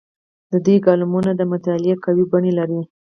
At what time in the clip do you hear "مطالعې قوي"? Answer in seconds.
1.51-2.25